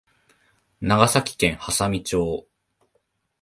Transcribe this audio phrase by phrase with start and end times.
[0.81, 2.47] 長崎県波佐見町